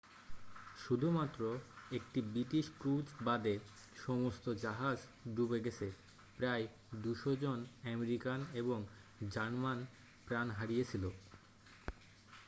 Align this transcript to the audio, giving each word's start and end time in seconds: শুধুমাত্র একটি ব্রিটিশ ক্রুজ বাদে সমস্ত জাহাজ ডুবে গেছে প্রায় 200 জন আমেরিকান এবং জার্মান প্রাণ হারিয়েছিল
শুধুমাত্র 0.77 1.41
একটি 1.91 2.19
ব্রিটিশ 2.21 2.65
ক্রুজ 2.79 3.05
বাদে 3.19 3.55
সমস্ত 3.97 4.45
জাহাজ 4.63 4.97
ডুবে 5.35 5.59
গেছে 5.59 5.87
প্রায় 6.37 6.63
200 7.01 7.43
জন 7.43 7.57
আমেরিকান 7.85 8.39
এবং 8.53 8.79
জার্মান 9.29 9.79
প্রাণ 10.27 10.47
হারিয়েছিল 10.51 11.03